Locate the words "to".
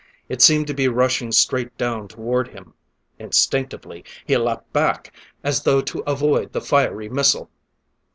0.65-0.73, 5.81-5.99